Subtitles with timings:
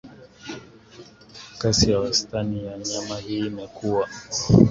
[1.61, 4.09] kasi ya wastani ya nyama hii imekuwa